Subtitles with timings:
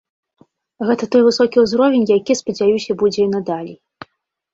[0.89, 3.77] Гэта той высокі ўзровень, які, спадзяюся, будзе і надалей.